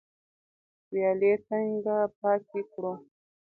ویالې 0.91 1.33
څنګه 1.47 1.95
پاکې 2.19 2.61
کړو؟ 2.71 2.93